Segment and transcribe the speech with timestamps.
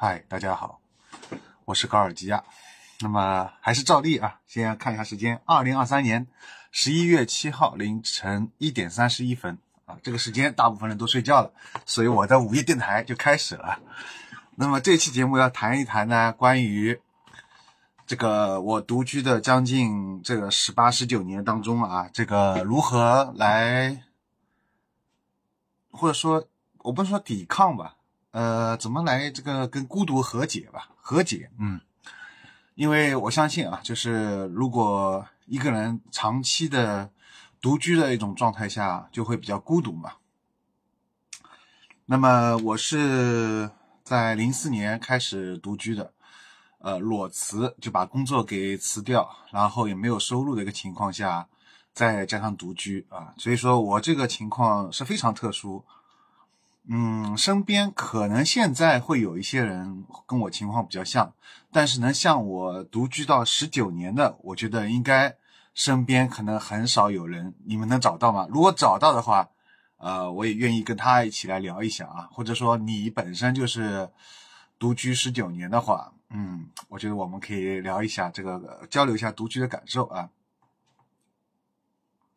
[0.00, 0.80] 嗨，大家好，
[1.64, 2.44] 我是高尔基亚。
[3.00, 6.28] 那么还是照例啊，先看一下时间，二零二三年
[6.70, 11.52] 十一月七号凌晨一点三十一分啊，这个时间大部分人都睡觉了，
[11.84, 13.80] 所以我的午夜电台就开始了。
[14.54, 17.00] 那么这期节目要谈一谈呢，关于
[18.06, 24.04] 这个我独居的将近这个十八十九年当中啊，这个如何来，
[25.90, 26.46] 或者说
[26.84, 27.96] 我不是说抵抗吧。
[28.30, 30.90] 呃，怎么来这个跟孤独和解吧？
[31.00, 31.80] 和解，嗯，
[32.74, 37.10] 因为我相信啊，就是如果一个人长期的
[37.60, 40.12] 独居的一种状态下，就会比较孤独嘛。
[42.04, 43.70] 那么我是
[44.04, 46.12] 在零四年开始独居的，
[46.80, 51.48] 呃，裸辞就把工作给辞掉，然后也没有收入的一个情况下，
[51.94, 55.82] 再加上独居啊，所以说我这个情况是非常特殊。
[56.90, 61.34] 嗯，身边可能现在会有一些人跟我情况比较像，
[61.70, 65.36] 但是能像我独居到十九年的，我觉得应该
[65.74, 67.54] 身边可能很少有人。
[67.66, 68.46] 你们能找到吗？
[68.48, 69.50] 如果找到的话，
[69.98, 72.26] 呃，我也愿意跟他一起来聊一下啊。
[72.32, 74.08] 或者说你本身就是
[74.78, 80.30] 独居十九年的话，嗯，我觉得我们可以聊一下这个，交流一下独居的感受啊。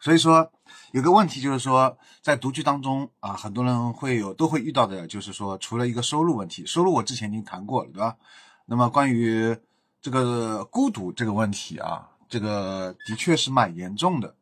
[0.01, 0.51] 所以说，
[0.91, 8.17] 有个问题就是说，在独居当中啊，很多人会有都会遇到的，就是说，除了一个收入问题，收入我之前已经谈过了，对吧？
[8.65, 9.55] 那么关于
[10.01, 14.35] 这个孤独这个问题啊，这个的确是蛮严重的。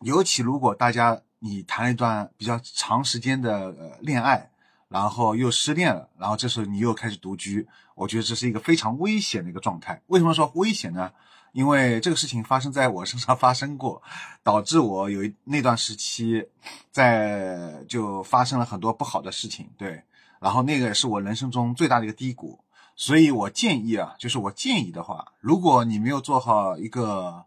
[0.00, 4.50] 尤其如果大家你谈一段比较长时间的恋爱，
[4.88, 10.02] 然后又失恋了，然后这时候你又开始独居，我觉得这是一个非常危险的一个状态。
[10.08, 11.10] 为什么说危险呢？
[11.54, 14.02] 因为这个事情发生在我身上发生过，
[14.42, 16.48] 导致我有一那段时期，
[16.90, 20.02] 在就发生了很多不好的事情，对，
[20.40, 22.58] 然后那个也是我人生中最大的一个低谷，
[22.96, 27.44] 所以我建议啊，就是我建议的话，如果你没有做好一个，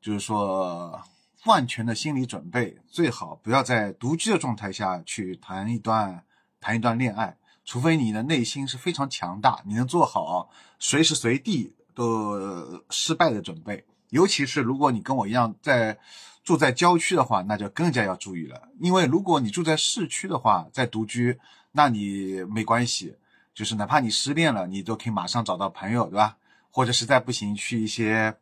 [0.00, 1.02] 就是说
[1.46, 6.22] 万全的心理准备，最好不要在独居的状态下去谈一段
[6.60, 10.48] 谈一段恋爱，除非你的内心是非常强大，你能做好
[10.78, 11.74] 随时随地。
[11.94, 15.98] 都失败的准备，尤其是如果你跟我一样在
[16.44, 18.68] 住在郊区的话，那就更加要注意了。
[18.78, 21.38] 因为如果你住在市区的话，在独居，
[21.72, 23.16] 那你没关系，
[23.54, 26.36] 就是哪怕你失恋了，你都可以马上找到朋友，对吧？
[26.70, 28.34] 或者实在不行，去一些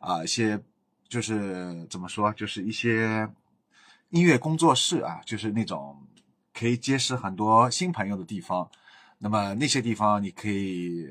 [0.00, 0.60] 啊一些
[1.08, 3.28] 就是怎么说，就是一些
[4.10, 5.96] 音乐工作室啊，就是那种
[6.52, 8.68] 可以结识很多新朋友的地方。
[9.18, 11.06] 那么那些地方你可以。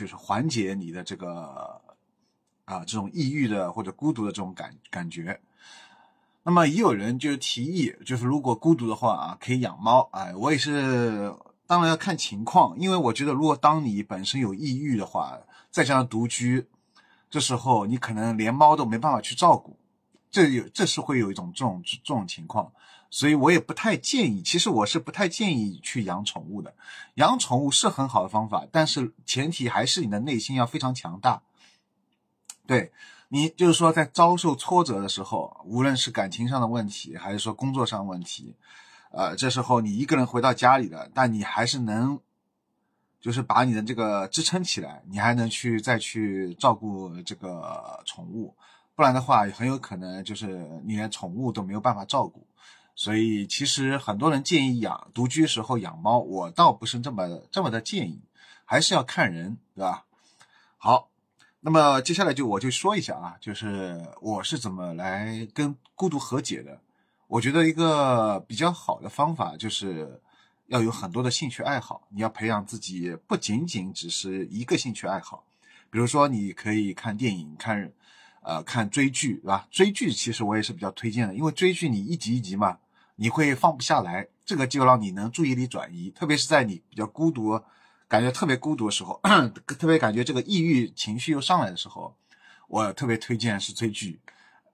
[0.00, 1.78] 就是缓解你的这个
[2.64, 5.38] 啊这种抑郁的或者孤独的这种感感觉。
[6.42, 10.08] 那么也有人就是提议，就是如果孤独的话啊，可以养猫。
[10.12, 11.34] 哎，我也是，
[11.66, 15.38] 当然要看情况，因为我觉得如果当你本身有抑郁的话，
[15.70, 16.66] 再加上独居，
[17.28, 19.76] 这时候你可能连猫都没办法去照顾，
[20.30, 22.72] 这有这是会有一种这种这种情况。
[23.12, 26.72] 所以我也不太建议，其实我是不太建议去养宠物的。
[27.14, 31.42] 养宠物是很好的方法，但是前提还是你的内心要非常强大。
[32.68, 32.92] 对
[33.30, 38.54] 你，就是说在遭受挫折的时候，无论是感情上的问题，还是说工作上问题，
[39.10, 42.20] 呃，这时候你一个人回到家里了，但你还是能，
[43.20, 48.54] 就是把你的这个支撑起来，你还能去再去照顾这个宠物，
[49.00, 52.46] 不然的话，很有可能就是你连宠物都没有办法照顾。
[52.94, 58.20] 所以，其实很多人建议养独居时候养猫，我倒不是这么这么的建议，
[58.66, 60.04] 还是要看人，对吧？
[60.76, 61.08] 好，
[61.60, 66.78] 那么接下来就我就说一下啊，就是我是怎么来跟孤独和解的。
[67.26, 70.20] 我觉得一个比较好的方法就是
[70.66, 75.42] 要有很多的兴趣爱好，你要培养自己不仅仅只是一个兴趣爱好，
[75.88, 77.90] 比如说你可以看电影，看
[78.40, 79.66] 呃看追剧，对吧？
[79.70, 82.78] 追剧其实我也是比较推荐的，因为追剧你一集一集嘛。
[83.22, 87.60] 你会放不下来，这个就让你能注意力转移，特别是在你比较孤独、
[88.08, 89.20] 感觉特别孤独的时候，
[89.78, 92.16] 特别感觉这个抑郁情绪又上来的时候，
[92.66, 94.18] 我特别推荐是追剧，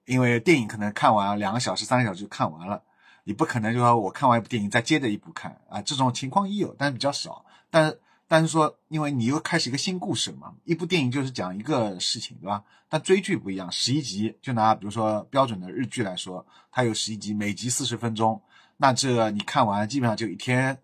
[0.04, 2.80] 因为电影可能看完两个小时、三个小时就看完了，
[3.24, 7.96] 你不可能就说我看完一部电影再接着一部看啊，这种情况也有，但是比较少，但。
[8.28, 12.64] 但是说，因为你又开始一个新故事嘛，一部电影就是讲一个事情，对吧？
[12.88, 18.42] 但追剧不一样，十一集，就拿比如说标准的日剧来说，它有十一集，每集四十分钟，
[18.78, 20.76] 那这你看完基本上就一天，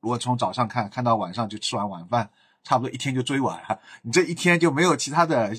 [0.00, 2.30] 如果从早上看看到晚上就吃完晚饭，
[2.64, 3.80] 差不多一天就追完了。
[4.02, 5.58] 你这一天就没有其他的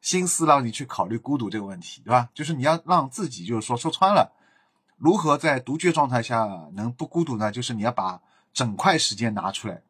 [0.00, 2.30] 心思让你去考虑孤独这个问题，对吧？
[2.32, 4.32] 就是你要让自己就是说说穿了，
[4.96, 7.52] 如何在独居状态下能不孤独呢？
[7.52, 8.22] 就是你要把
[8.54, 9.82] 整块时间拿出来。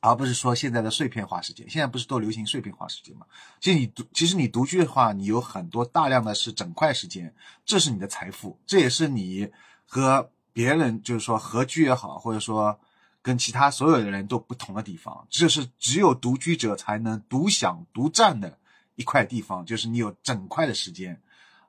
[0.00, 1.68] 而不是说现在的碎片化时间。
[1.68, 3.26] 现在不是都流行碎片化时间吗？
[3.60, 9.50] 其实你独，其实你独居的话，你有很多大量的是整块时间，这是你的财富，这也是你
[9.86, 12.78] 和别人就是说合居也好，或者说
[13.22, 15.26] 跟其他所有的人都不同的地方。
[15.28, 18.58] 这是只有独居者才能独享独占的
[18.96, 21.20] 一块地方，就是你有整块的时间。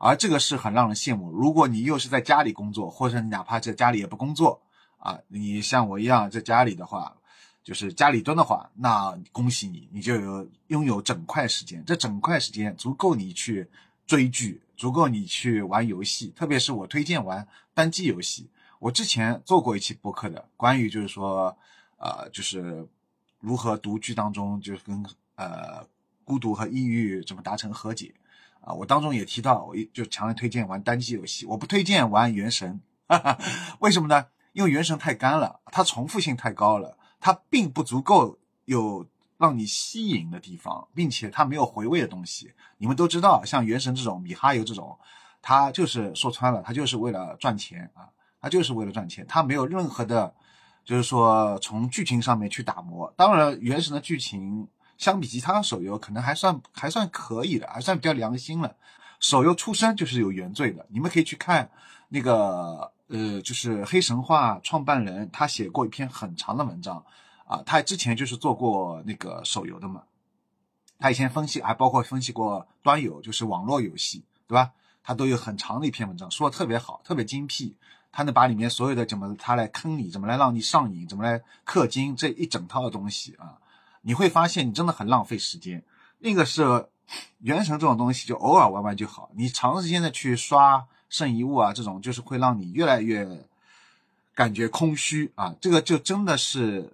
[0.04, 1.30] 而这个是很让人羡慕。
[1.32, 4.60] 如果你又是在家里工作，或者你哪怕在家里也不工作
[4.98, 7.16] 啊，你像我一样在家里的话，
[7.64, 11.84] 就是家里蹲的话，那恭喜你，你就有拥有整块时间。
[11.86, 13.68] 这整块时间足够你去
[14.08, 16.34] 追剧，足够你去玩游戏。
[16.36, 18.50] 特别是我推荐玩单机游戏。
[18.80, 21.56] 我之前做过一期播客的，关于就是说，
[21.98, 22.88] 呃，就是
[23.40, 25.06] 如何独居当中，就是跟
[25.36, 25.86] 呃
[26.24, 28.14] 孤独和抑郁怎么达成和解。
[28.62, 33.38] 啊，我当中也提到，我就强烈推荐玩单机游戏，我不推荐玩原神，哈哈
[33.80, 34.28] 为什么呢？
[34.54, 39.06] 因为原神太干了，它重复性太高了，它并不足够有
[39.38, 42.52] 让你吸引的地方，并且它没有回味的东西。
[42.78, 44.98] 你们都知道，像原神这种米哈游这种，
[45.42, 48.10] 它就是说穿了，它就是为了赚钱啊，
[48.42, 50.34] 它就是为了赚钱，它没有任何的，
[50.84, 53.14] 就是说从剧情上面去打磨。
[53.16, 54.68] 当然，原神的剧情。
[54.98, 58.76] 相比其他手游，可能还算还算可以的，还算比较良心了。
[59.20, 61.68] 手游出身就是有原罪的，你们可以去看
[62.10, 67.04] 那个呃，就是黑神话创办人，他写过一篇很长的文章
[67.46, 70.04] 啊，他之前就是做过那个手游的嘛，
[70.98, 74.72] 他以前分析还包括分析过端游，就是网络游戏，对吧？
[75.04, 77.76] 他都有很长的一篇文章，说的特别好，特别精辟，
[78.12, 83.58] 他能把里面所有的怎么他来坑你，怎么来让你上瘾，怎么来氪金这一整套的东西啊。
[84.04, 85.84] 你会发现你真的很浪费时间。
[86.20, 86.88] 那个是
[87.40, 89.32] 原神这种东西，就偶尔玩玩就好。
[89.34, 93.28] 你长时间的去刷圣遗物啊，这种就是会让你越来越
[94.34, 95.56] 感觉空虚啊。
[95.62, 96.92] 这个就真的是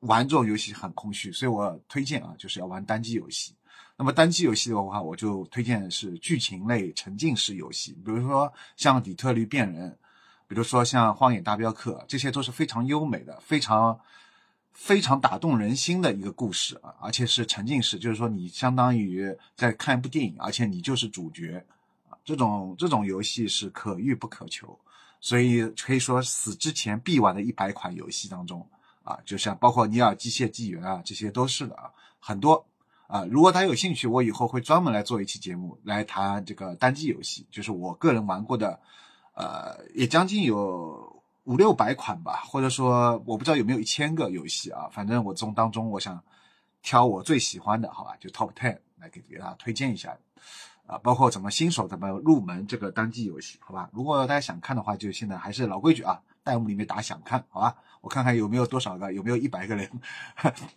[0.00, 3.54] 玩这种游戏很空虚，所以我推荐啊，就是要玩单机游戏。
[3.96, 9.90] 那么单机游戏的话，我就推荐是剧情类沉浸式游戏，比如说像《底特律变人》，
[10.46, 13.98] 比如说像《荒野大镖客》，这些都是非常优美的，非常。
[14.74, 21.62] 非常打动人心的一个故事啊，而且是沉浸式，就是说你相当于在看一部电影，而且你就是主角。
[22.24, 24.78] 这种这种游戏是可遇不可求，
[25.20, 28.66] 所以可以说死之前必玩的一百款游戏当中
[29.02, 32.66] 啊，就像包括尼尔机械纪元啊，这些都是的啊，很多
[33.06, 33.24] 啊。
[33.30, 38.80] 如果大家有兴趣，我以后会专门来做一期节目来谈这个单机游戏，就是我个人玩过的，
[39.34, 41.10] 呃，也将近有。
[41.44, 46.22] 五六百款吧，或者说我不知道有没有一千个游戏啊，反正我从当中我想
[46.82, 50.16] 挑我最喜欢的，好吧，就 top ten 来给给大家推荐一下，
[50.86, 53.88] 啊，包括怎么新手怎么入门这个单机游戏，好吧？
[53.92, 57.76] 如果大家想看的话，就现在还是老规矩啊，弹幕里面打想看，好吧？
[58.00, 59.90] 我看看有没有多少个，有没有一百个人。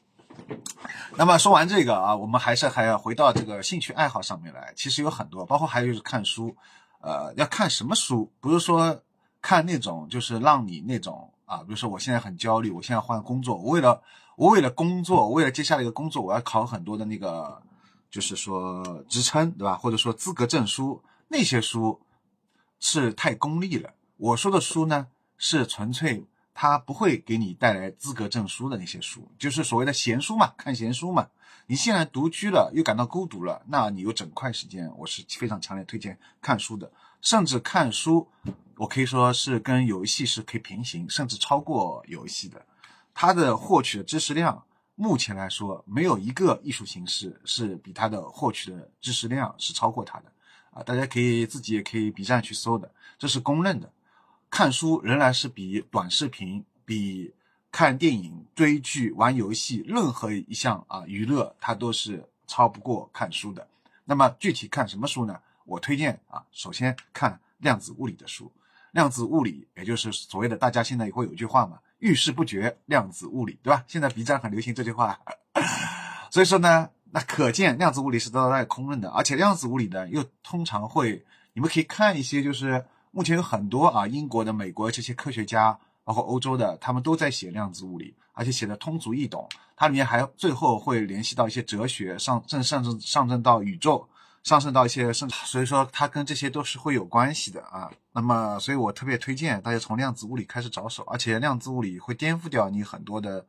[1.17, 6.55] 那么说完这个啊，我们还是还要回到这个兴趣爱好上面来，其实有很多，包括还有就是看书，
[7.01, 9.01] 呃，要看什么书，不是说。
[9.41, 14.01] 看那种就是让你那种啊，比如说我现在很焦虑，我现在换工作，我为了
[14.37, 17.61] 我为了工作，为了接下来一个工作，我要考很多的那个，
[18.15, 19.75] 就是说职称，对吧？
[19.75, 21.99] 或者说资格证书，那些书
[22.79, 23.93] 是太功利了。
[24.15, 25.07] 我说的书呢，
[25.37, 26.23] 是纯粹
[26.53, 31.27] 它不会给你带来资格证书的那些书，就是所谓的闲书嘛，看闲书嘛。
[31.67, 36.89] 你现在独居了，又感到孤独了，那你有整块时间，我是非常强烈推荐看书的，
[37.21, 38.29] 甚至看书。
[38.77, 42.65] 我可以说是跟游戏是可以平行，甚至超过游戏的。
[43.13, 44.63] 它的获取的知识量，
[44.95, 50.31] 目前来说没有一个艺术形式是比它的获取的知识量是超过它的。
[50.71, 53.91] 啊，大家可以自己也可以 B 站去搜的，这是公认的。
[54.49, 57.33] 看书仍然是比短视频、比
[57.71, 63.67] 看电影、追剧、玩游戏任何一项啊娱乐，它都是超不过看书的。
[64.03, 65.39] 那么具体看什么书呢？
[65.65, 68.51] 我推荐啊，首先看量子物理的书。
[68.91, 73.83] 量子物理，也就是所谓的大家现在也会有一句话嘛，遇事不决，量子物理，对吧？
[73.87, 75.19] 现在 B 站很流行这句话，
[76.29, 94.07] 所以说呢，那可见量子物理是得到大家公认的，而且量子物理呢，又通常会，你们可以看一些，就是目前有很多啊，英国的、美国这些科学家，包括欧洲的，他们都在写量子物理，而且写的通俗易懂，它里面还最后会联系到一些哲学，上正上升上升到宇宙。
[94.45, 97.91] 上升到一些甚至，所以说它跟这些都是会有关系的啊。
[98.11, 103.43] 那么，所以我特别推荐大家从量子物理开始着手，而且量子物理会颠覆掉你很多的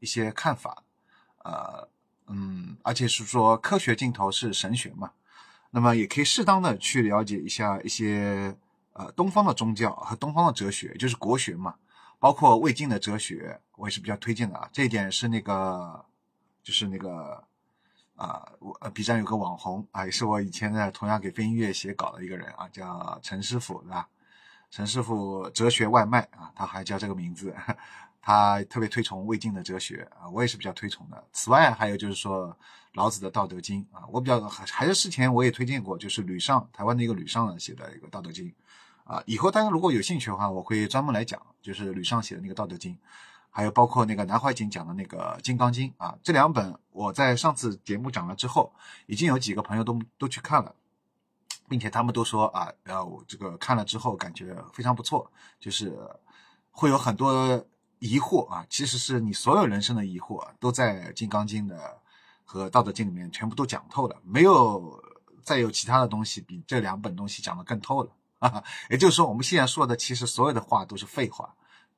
[0.00, 0.82] 一些看法，
[1.44, 1.88] 呃，
[2.26, 5.12] 嗯，而且是说科学尽头是神学嘛。
[5.70, 8.52] 那么也可以适当的去了解一下一些
[8.94, 11.76] 呃东方的宗教和东方的哲学，就是国学嘛。
[12.18, 14.68] 包括魏晋的哲学，我也是比较推荐的啊。
[14.72, 16.04] 这一点是那个，
[16.62, 17.42] 就是那个
[18.20, 24.06] 啊，我呃 B 站有个网红啊，也是我以前在同样给飞音乐写稿的一个人啊，叫陈师傅，对吧？
[24.70, 27.54] 陈师傅哲学外卖啊，他还叫这个名字。
[28.22, 31.24] 他特别推崇魏晋的哲学啊，我也是比较推崇的。
[31.32, 32.54] 此外，还有就是说
[32.92, 38.44] 老子的《道德经》啊，我比较还还是之前我也推荐过，就是吕尚台湾的一个吕尚写的一个《道德经》
[39.10, 39.22] 啊。
[39.24, 42.92] 以后大家如果有兴趣的话，我会专门来讲，就是吕尚写的那个《道德经》，
[43.50, 46.16] 还有包括那个南怀瑾讲的那个《金刚经》啊。
[46.22, 48.72] 这两本我在上次节目讲了之后，
[49.06, 50.74] 已经有几个朋友都都去看了，
[51.68, 55.98] 并且他们都说啊，呃，这个看了之后感觉非常不错，就是
[56.70, 57.64] 会有很多。
[58.02, 62.00] 疑惑啊，其实是你所有人生的疑惑都在《金刚经》的
[62.46, 64.98] 和《道德经》里面全部都讲透了，没有
[65.42, 68.64] 再有其他的东西比这两本东西讲的更透了啊。
[68.88, 71.54] 也就是说，我们现在说的其实所有的话都是废话，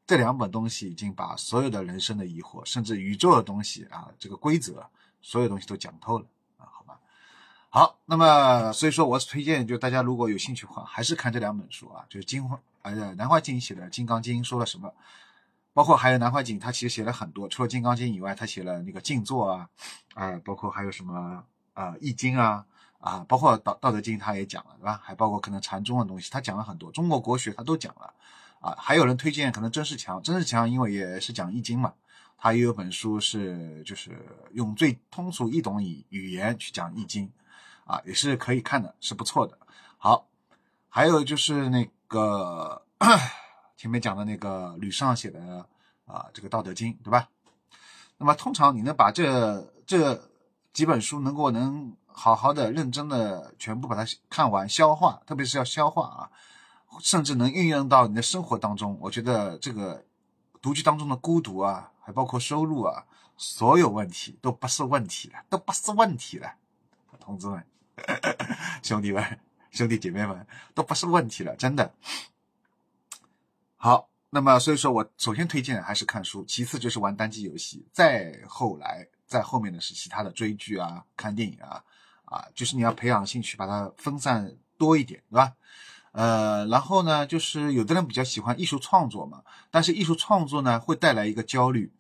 [0.06, 4.85] 这两本东西已经把所有的人生的疑惑，甚至宇宙的东西啊，这个规则，
[5.21, 6.26] 所有东西都讲透了
[6.59, 6.99] 啊，好吧。
[7.71, 12.42] 好，那么所以说，我推荐，就大家如果有兴趣的话，还是看这两本书啊，就是金
[12.82, 14.92] 呃南怀瑾写的《金刚经》说了什么。
[15.75, 19.71] 包括还有南怀瑾，他其实写了很多，除了《金刚经》以外，他写了那个静坐啊，
[20.12, 21.42] 啊，包括还有什么
[21.73, 22.66] 啊《易经》啊，
[23.00, 25.00] 啊，包括《道道德经》他也讲了，对吧？
[25.02, 28.12] 还包括可能禅宗的东西，他讲了很多，中国国学他都讲了，
[28.62, 31.92] 啊，还有人推荐可能曾仕强，曾仕强因为也是讲《易经》嘛，
[32.38, 34.12] 他也有本书是就是
[34.52, 37.26] 用最通俗易懂语语言去讲《易经》，
[37.92, 39.59] 啊，也是可以看的，是不错的。
[39.99, 40.26] 好，
[40.88, 42.81] 还有就是那个。
[43.75, 45.66] 前面讲的那个吕尚写的
[46.07, 47.28] 啊，这个《道德经》，对吧？
[48.16, 50.31] 那么通常你能把这这
[50.73, 56.31] 几本书能够能好好的、认真的全部把它看完、消化，特别是要消化啊，
[57.00, 58.99] 甚至能运用到你的生活当中。
[59.00, 60.04] 我觉得这个
[60.61, 63.04] 独居当中的孤独啊，还包括收入啊，
[63.37, 66.54] 所有问题都不是问题了，都不是问题了，
[67.18, 67.64] 同志们、
[68.82, 71.92] 兄弟们、兄弟姐妹们，都不是问题了，真的。
[73.76, 81.82] 好，那么所以说我首先推荐还是看书，其次就是玩单机游戏，再后来再后面的是其他的追剧啊、看电影啊，
[82.26, 85.52] 啊，就是你要培养兴趣，把它分散多一点，对吧？
[86.12, 91.92] 呃，然后呢，就是有的人比较喜欢艺术创作嘛，但是艺术创作呢会带来一个焦虑，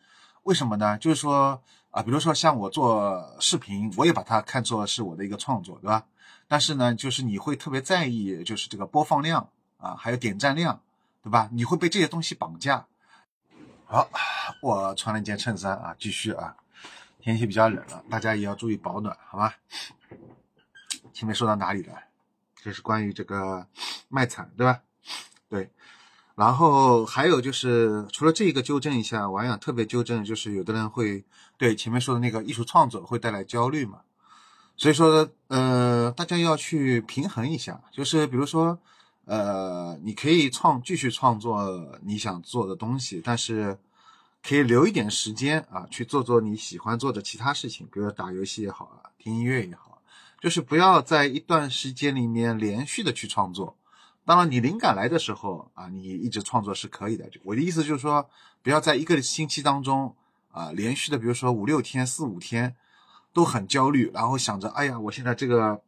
[0.44, 0.96] 为什么呢？
[0.96, 6.06] 就是说啊，比如说像我做视频，我也把它看作是我的一个创作，对吧？
[6.46, 10.80] 但是呢，就是你会特别在意，就是这个播放量啊，还有点赞量。
[11.24, 11.48] 对吧？
[11.52, 12.84] 你会被这些东西绑架。
[13.86, 14.08] 好，
[14.60, 16.56] 我穿了一件衬衫啊，继续啊。
[17.20, 19.54] 天气比较冷了，大家也要注意保暖，好吧？
[21.12, 21.94] 前面说到哪里了？
[22.62, 23.66] 这是关于这个
[24.08, 24.80] 卖惨，对吧？
[25.48, 25.70] 对。
[26.34, 31.24] 然后还有就是，除了这个纠正一下，我还想特别纠正，就是有的人会
[31.58, 34.00] 对前面说的那个艺术创作会带来焦虑嘛。
[34.76, 38.78] 所以说，呃，大家要去平衡一下，就是比如说。
[39.24, 43.78] 呃，你可以创继续创作你想做的东西，但是
[44.42, 49.91] 可以留一点时间啊，去做做你喜欢做的其他事情，比如说打游戏也好啊，听音乐也好，
[50.42, 53.76] 就是不要在一段时间里面连续的去创作。
[54.24, 57.30] 当然，你灵感来的时候啊，你一直创作是可以的。
[57.44, 58.28] 我的意思就是说，
[58.60, 60.16] 不要在一个星期当中
[60.50, 62.74] 啊，连续的，比如说五六天、四五天
[63.32, 65.80] 都很焦虑，然后想着，哎呀，我现在这个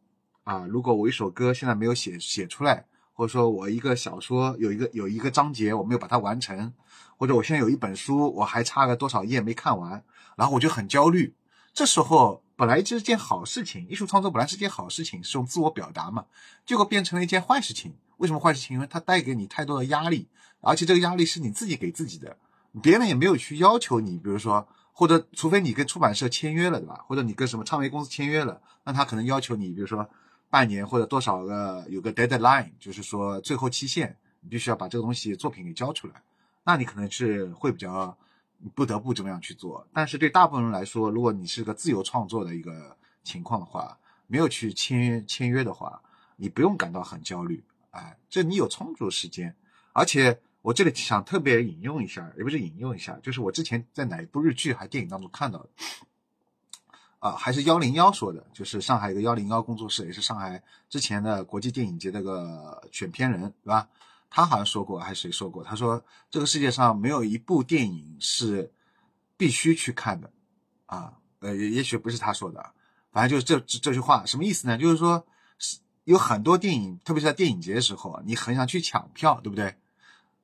[0.45, 2.85] 啊，如果我一首歌现在没有写写出来。
[3.17, 6.73] 或者说我一个小说有一个有一个章节我没有把它完成，
[7.15, 10.03] 或者我现在有一本书我还差个多少页没看完，
[10.35, 11.33] 然后我就很焦虑。
[11.73, 16.25] 这时候本来这是件好事情，艺术创作本来是件好事情，是种自我表达嘛，
[16.65, 17.93] 结果变成了一件坏事情。
[18.17, 18.75] 为什么坏事情？
[18.75, 20.27] 因为它带给你太多的压力，
[20.61, 22.37] 而且这个压力是你自己给自己的，
[22.81, 24.17] 别人也没有去要求你。
[24.17, 27.03] 比如说，或者除非你跟出版社签约了，对吧？
[27.07, 30.09] 或者你跟什么唱片公司签约了，那他可能要求你，比如说。
[30.47, 36.13] 半年或者多少个有个 deadline，就是说最后期限，你必须要把这个东西作品给交出来，
[36.63, 38.15] 那你可能是会比较
[38.73, 39.87] 不得不这么样去做。
[39.93, 43.97] 但是对大部分人来说，如果你是个自由创作的一个情况的话，
[44.27, 46.01] 没有去签签约的话，
[46.35, 49.55] 你不用感到很焦虑，哎，这你有充足时间。
[49.93, 55.69] 而且我这里想特别引用一下，也不是引用一下，就是我之前在哪一部日剧还电影当中看到的。
[57.19, 63.87] 啊，还是幺零幺说的，就是上海一个幺零幺工作室，也是上海之前的国际电影节那个选片人，对吧？
[64.35, 65.63] 他好像说过，还是谁说过？
[65.63, 68.69] 他说这个世界上没有一部电影是
[69.37, 70.29] 必须去看的，
[70.87, 72.73] 啊，呃，也也许不是他说的，
[73.13, 74.77] 反正就是这这句话什么意思呢？
[74.77, 75.25] 就是说，
[76.03, 79.77] 有很多电影，特别是在电影节的时候，你很想去抢票，对不对？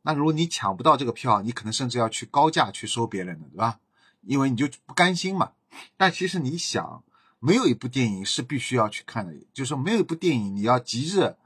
[0.04, 3.82] 那如果你抢不到这个票，你可能甚至要去高价去收别人的，对吧？
[4.22, 5.52] 因为你就不甘心嘛。
[5.98, 7.04] 但其实你想，
[7.40, 11.38] 没有一部电影是必须要去看的，就是说没有一部电影你要急着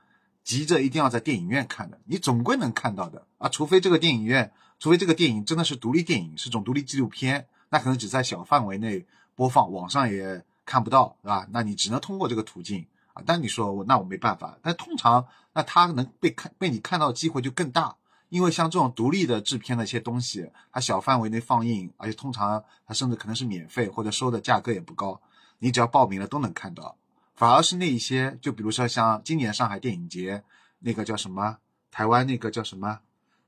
[0.46, 3.50] 急着一定要在电影院看的，你总归能看到的啊。
[3.50, 11.48] 除非这个电影院，除非这个电影真的是独立电影，是种独立纪录片，那可能只在小范围内播放，网上也看不到，对吧？
[11.52, 13.24] 那你只能通过这个途径啊。
[13.25, 17.96] 但你说我那我没办法，但通常那他能被看被你看到的机会就更大。
[18.30, 25.22] 因为像这种独立的制片的一些东西，它小范围内放映，而且通常它甚至可能是免费或者收的价格也不高，
[25.60, 26.98] 你只要报名了都能看到。
[27.36, 30.44] 反而是那一些，就比如说像今年上海电影节
[30.80, 31.58] 那个叫什么，
[31.92, 33.00] 台湾那个叫什么，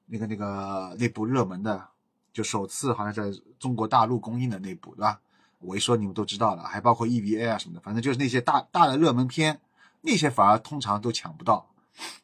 [0.07, 1.87] 那个那个那部热门的，
[2.33, 5.19] 就首次好像在中国大陆公映的那部，对吧？
[5.59, 9.59] 我一说你们都知道了，还包括 EVA 啊什么的，反正就是那些大大的热门片，
[10.01, 11.67] 那些反而通常都抢不到。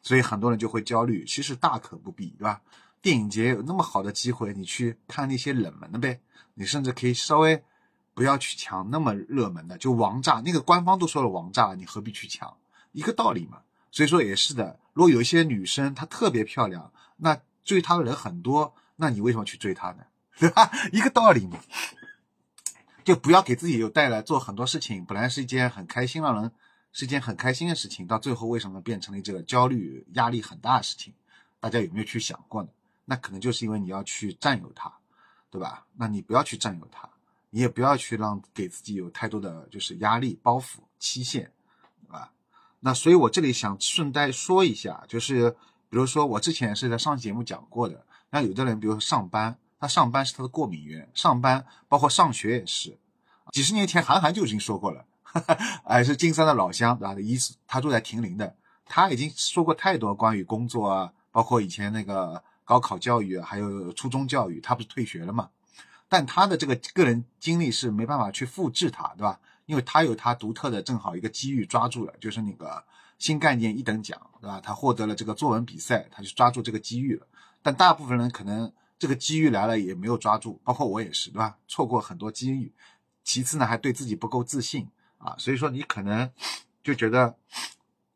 [0.02, 2.60] 所以很多人就会焦虑，其实大可不必，对吧？
[3.02, 6.20] 电影节有那么好的机会，你去看那些冷门的呗。
[6.54, 7.60] 你甚至可以稍微
[8.14, 12.56] 不要去抢那么热门的，就王炸那个官方都说了王炸，你何必去抢？
[12.92, 13.62] 一个道理嘛。
[13.90, 20.04] 所以说也是的，如果有一些女生她特别漂亮，那追她的人很多，那你为什么去追她呢？
[20.38, 20.70] 对吧？
[20.92, 21.58] 一个道理嘛。
[23.04, 26.50] 就不要给自己有带来做很多事情，本来是一件很开心让人。
[26.96, 31.12] 是一件很开心的事情，到最后为什么变成了这个焦虑、压力很大的事情？
[31.58, 32.68] 大家有没有去想过呢？
[33.04, 34.92] 那可能就是因为你要去占有它，
[35.50, 35.86] 对吧？
[35.96, 37.10] 那你不要去占有它，
[37.54, 41.52] 你也不要去让给自己有太多的就是压力、包袱、期限，
[42.08, 42.28] 啊？
[42.80, 45.52] 那所以我这里想顺带说一下，就是
[45.88, 52.98] 比如说我之前是在上节目讲过的，那有的人比如说上班，他上班是他的过敏源，上班包括上学也是，
[53.52, 55.04] 几十年前韩寒就已经说过了。
[55.86, 57.14] 哎，是金山的老乡，对吧？
[57.14, 65.50] 的意思，他住在亭林的，他已经说过太多关于工作啊，包括以前那个高考教育啊，还有初中教育，他不是退学了嘛？
[66.14, 69.40] 但他的这个个人经历是没办法去复制他，对吧？
[69.66, 72.84] 因为他有他独特的，正好一个机遇抓住了，就是那个
[73.18, 74.60] 新概念一等奖，对吧？
[74.60, 77.26] 他获得了这个作文比赛，他就抓住这个机遇了。
[77.64, 81.58] 但大部分人可能这个机遇来了也没有抓住，包括我也是，对吧？
[81.66, 82.72] 错过很多机遇。
[83.24, 84.88] 其次呢，还对自己不够自信。
[85.18, 86.30] 啊，所以说你可能
[86.84, 87.34] 就觉得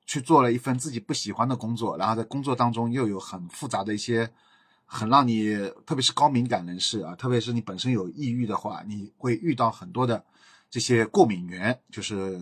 [0.06, 4.30] 去做了一份自己不喜欢的工作，然后在工作当中又有很复杂的一些，
[4.90, 10.24] 很让你特别是高敏感人士啊，特别是你本身有抑郁的话，你会遇到很多的
[10.70, 12.40] 这些过敏源，就是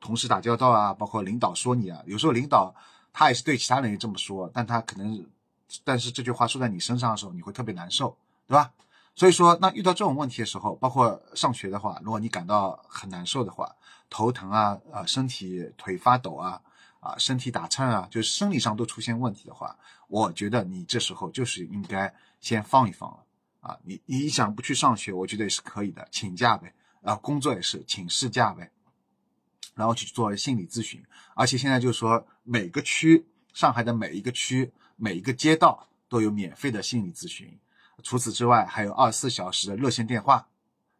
[0.00, 2.72] 同事打交道啊，包括领导说你啊，有时候领导
[3.12, 5.26] 他也是对其他人也这么说，但他可能，
[5.82, 8.16] 但是这句话说在你身上的时候，你会特别难受，
[8.46, 8.72] 对吧？
[9.14, 13.70] 所以说，那遇到这种问题的时候，包括上学的话，如果你感到很难受的话，
[14.08, 16.62] 头疼啊，啊，身体腿发抖啊，
[17.02, 23.24] 啊，身体打颤啊，就是生理上都出现问题的话，我觉得你这时候就是应该先放一放了
[23.60, 23.76] 啊。
[23.82, 26.72] 你你想不去上学，我觉得也是可以的，请假呗。
[27.02, 28.70] 啊，工作也是请事假呗，
[29.74, 31.02] 然后去做心理咨询。
[31.34, 37.58] 而且现在就是说，每个区，上海的每一个区，每一个街道都有免费的心理咨询。
[38.04, 40.46] 除此之外，还有二十四小时的热线电话，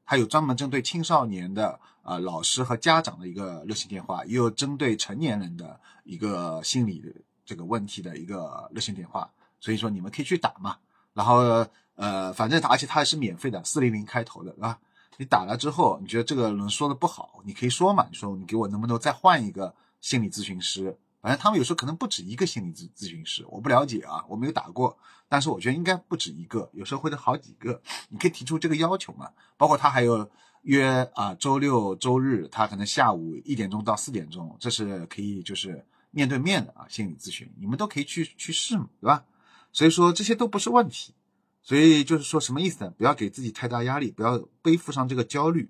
[0.03, 7.03] 还有专门针对青少年的啊老师和家长的一个热线电话，也有针对成年人的一个心理
[7.45, 9.31] 这个问题的一个热线电话。
[9.61, 10.77] 所以说你们可以去打嘛，
[11.15, 14.79] 然后呃，反正而且它也是免费的，四零零开头的，是吧？
[15.19, 20.99] 你打了之后，你觉得这个人说的不好，你可以说嘛，你说你给我能不能再换一个心理咨询师？
[21.21, 29.31] 反正他们有时候可能不止一个心理咨咨询师，我不了解啊，我没有打过，但是我觉得应该不止一个，有时候会有好几个，你可以提出这个要求嘛。
[29.57, 30.29] 包括他还有
[30.63, 39.25] 约啊，周六周日他可能下午一点钟到四点钟，这是可以就是面对面的啊心理咨询，你们都可以去去试嘛，对吧？
[39.73, 41.15] 所以说这些都不是问题，
[41.63, 42.91] 所以就是说什么意思呢？
[42.97, 45.69] 不要给自己太大压力，不要背负上这个焦虑。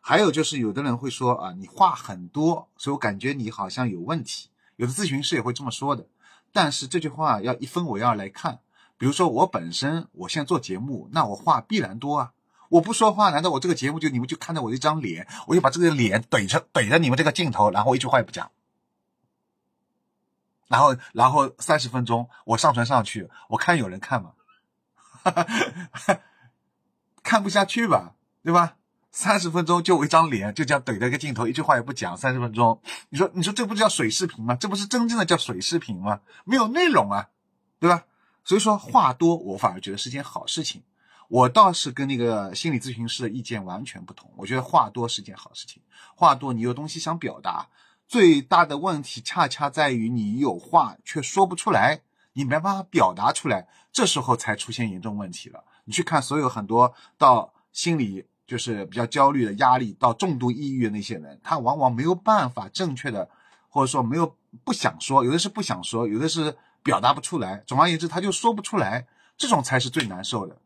[0.00, 4.48] 还有就是有的人会说啊，你话很多，所以我感觉你好像有问题。
[4.76, 6.06] 有的咨询师也会这么说的，
[6.52, 8.60] 但是这句话要一分为二来看。
[8.96, 12.32] 比如说我本身，我现在做节目，那我话必然多啊。
[12.70, 18.50] 我不说话，难道我这个节目就你们就看到我一张脸，我就把这个脸怼着怼着你们这个镜头，然后一句话也不讲，
[20.68, 24.32] 然后然后三十分钟我上传上去，我看有人看吗？
[27.22, 28.76] 看不下去吧，对吧？
[29.12, 32.16] 三十分钟就我一张脸，就这样怼着一个镜头，一句话也不讲。
[32.16, 34.54] 三十分钟，你说你说这不叫水视频吗？
[34.54, 36.20] 这不是真正的叫水视频吗？
[36.44, 37.28] 没有内容啊，
[37.80, 38.04] 对吧？
[38.44, 40.84] 所以说话多，我反而觉得是件好事情。
[41.30, 44.28] 我倒是跟那个心理咨询师的意见完全不同。
[44.36, 45.80] 我觉得话多是件好事情。
[46.16, 47.68] 话多，你有东西想表达，
[48.08, 52.00] 最大的问题恰恰在于你有话却说不出来，
[52.32, 55.62] 你没办法表达出来，这时候才出现严重问题了。
[55.84, 63.30] 你去看所有很多到心理就是比较焦虑的压力到重度抑郁的那些人，他往往没有办法正确的，
[63.68, 67.62] 或者说没有不想说，有的是不想说，有的是表达不出来。
[67.68, 70.58] 总而言之，他就说不出来，这种才是最难受的，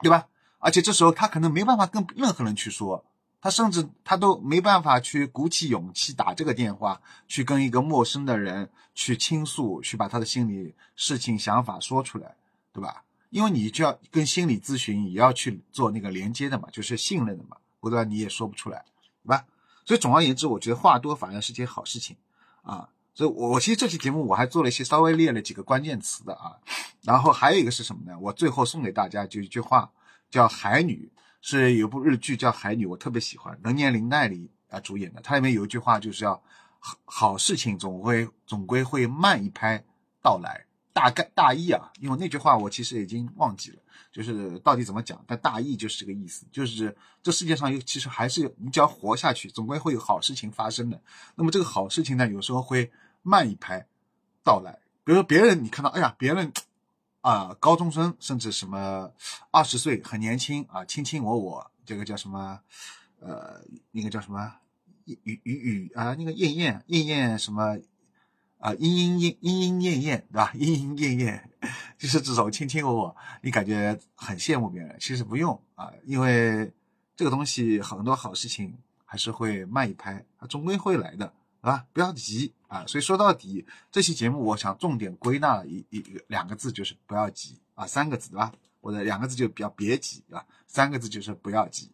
[0.00, 0.28] 对吧？
[0.58, 3.04] 而且这时候他可能没办法跟任何人去说。
[3.40, 12.36] 他甚至他都没办法去鼓起勇气打这个电话，去跟一个陌生的人去倾诉，去把他的心理事情想法说出来，
[12.72, 13.04] 对吧？
[13.28, 18.82] 因为你就要跟心理咨询也要去做那个连接的嘛，就是信任的嘛，不然你也说不出来，
[19.22, 19.44] 对吧？
[19.84, 22.16] 所以总而言之，我觉得话多反而是件好事情
[22.62, 22.88] 啊。
[23.14, 26.56] 所以我其实这期节目我还做了一些稍微列了几个关键词的啊，
[27.02, 28.18] 然后还有一个是什么呢？
[28.20, 29.90] 我最后送给大家就一句话，
[30.30, 31.10] 叫海女。
[31.46, 35.20] 是有部日剧叫《海女》，我特别喜欢，能年玲奈里啊主演的。
[35.20, 36.42] 它里面有一句话，就是要
[36.80, 39.84] 好好事情总会总归会慢一拍
[40.22, 40.64] 到来。
[40.94, 43.78] 大概大意啊，因为那句话我其实已经忘记了，
[44.10, 45.22] 就是到底怎么讲。
[45.26, 50.98] 但大意就是这个意思，就是这世界上有其实还是你只要活下去，总归会有好事情发生的。
[51.34, 52.90] 那么这个好事情呢，有时候会
[53.24, 53.88] 慢一拍
[54.44, 54.78] 到来。
[55.02, 56.52] 比如说别人你看到，哎呀，别人。
[57.24, 59.10] 啊，高中生甚至什么
[59.50, 62.60] 二十岁很年轻啊，卿卿我我，这个叫什么？
[63.18, 64.56] 呃，那个叫什么？
[65.06, 67.78] 雨雨雨雨啊，那个艳艳艳艳什么？
[68.58, 70.52] 啊，莺莺莺莺莺燕燕，对吧？
[70.52, 71.50] 莺莺燕燕，
[71.96, 76.70] 就是这种卿卿我我，你感觉很羡慕别人，其实不用啊，因为
[77.16, 81.32] 这个东西很多好事情还是会慢一拍，它终归会来的。
[81.62, 82.84] 啊，不要急啊！
[82.88, 88.52] 所以说到底，这期节目我想重点归纳了一一两个字，就是不要急啊，三个字对吧？
[88.80, 91.92] 或者两个字就比较别急啊，三个字就是不要急。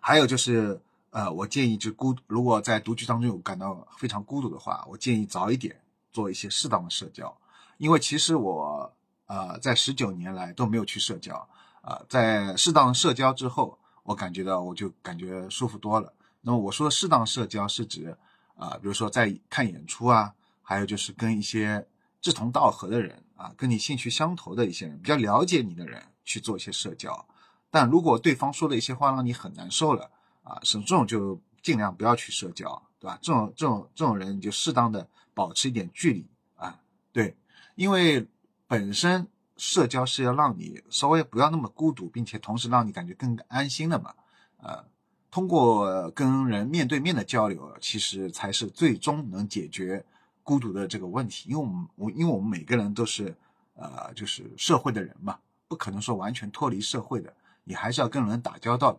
[0.00, 5.78] 还有就是，呃，我建议就孤，如果在独居当中有感到非常孤独的话，我建议早一点
[6.10, 7.36] 做一些适当的社交，
[7.76, 8.92] 因为其实我
[9.26, 11.46] 呃在十九年来都没有去社交
[11.82, 16.14] 啊，在适当社交之后，我感觉到我就感觉舒服多了。
[16.40, 18.16] 那么我说适当社交是指，
[18.54, 21.86] 啊，比如说在看演出啊，还有就是跟一些
[22.20, 27.26] 志同道合的人啊，跟你兴趣相投的一些人，比较了解你的人去做一些社交。
[27.70, 30.10] 但如果对方说的一些话让你很难受了
[30.42, 33.18] 啊，是这种就尽量不要去社交，对吧？
[33.22, 36.78] 这种这种这种人你就适当的保持一点距离啊，
[37.12, 37.36] 对，
[37.74, 38.28] 因为
[38.66, 44.14] 本身社交是要让你稍微不要那么孤独，并且同时让你感觉更安心的嘛，
[44.58, 44.91] 呃。
[45.32, 50.04] 通过跟人面对面的交流，其实才是最终能解决
[50.42, 51.48] 孤独的这个问题。
[51.48, 53.34] 因为我们我因为我们每个人都是
[53.74, 57.32] 呃就是社会的人嘛，不可能说完全脱离社会的，
[57.64, 58.98] 你还是要跟人打交道的。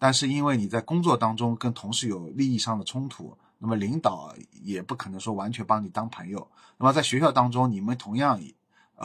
[0.00, 6.48] 但是因为你在工作当中跟同事有利益上的冲突，那么领导也不可能说完全把你当朋友。
[6.76, 8.40] 那么在学校当中，你们同样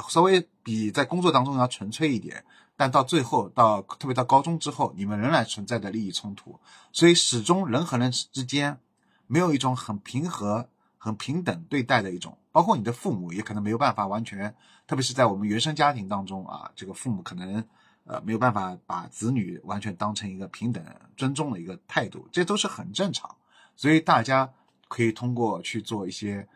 [0.09, 2.43] 稍微比在工作当中要纯粹一点。
[2.75, 6.59] 但到最后，到特别到高中之后，你们仍然存在的利益冲突，
[6.91, 8.79] 所以始终人和人之间
[9.27, 12.35] 没有一种很平和、很平等对待的一种。
[12.51, 14.55] 包括你的父母也可能没有办法完全，
[14.87, 17.63] 特别是在我们原生家庭当中啊，这个父母可能
[18.05, 20.83] 呃没有办法把子女完全当成一个平等、
[21.15, 23.35] 尊重的一个态度，这都是很正常。
[23.75, 24.51] 所以大家
[24.87, 26.47] 可以通过去做一些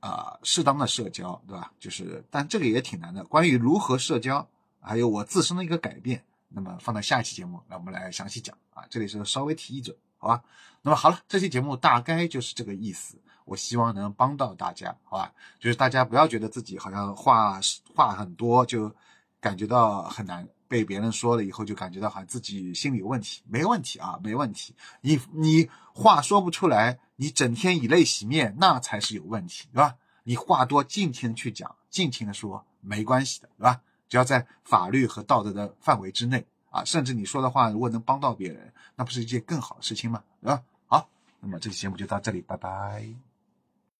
[0.00, 1.72] 啊适当的社交，对吧？
[1.78, 3.22] 就是，但这个也挺难的。
[3.24, 4.46] 关于如何社交。
[4.82, 8.82] 还有我自身的一个改变，那么放在下一期节目，那我们来详细讲啊。
[8.88, 10.42] 这里是稍微提一嘴，好吧？
[10.80, 13.18] 那么好了，这期节目大概就是这个意思。
[13.44, 15.30] 我希望能帮到大家，好吧？
[15.58, 17.60] 就是大家不要觉得自己好像话
[17.94, 18.90] 话很多，就
[19.38, 23.42] 感觉到很难被别人说了以后，就感觉到好像自己心里有问题。
[23.48, 24.72] 没问题啊，没问题。
[25.00, 29.96] 你你话说不出来，你整天以泪洗面，那才是有问题，对吧？
[30.22, 33.80] 你话多，尽情的去讲，尽情的说，没关系的，对吧？
[34.08, 40.22] 只要在法律和道德的范围之内啊，甚至你说的话如果能帮到别人，那不是一件更好的事情吗？
[40.40, 40.62] 对吧？
[40.86, 41.08] 好，
[41.40, 43.04] 那么这期节目就到这里，拜拜。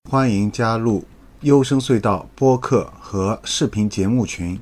[0.09, 1.05] 欢迎加入
[1.41, 4.61] 优声隧道播客和视频节目群，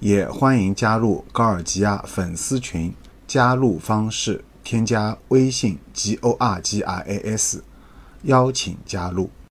[0.00, 2.94] 也欢迎加入高尔基亚粉丝群。
[3.26, 7.62] 加入方式：添加微信 g o r g i a s，
[8.22, 9.30] 邀请加入。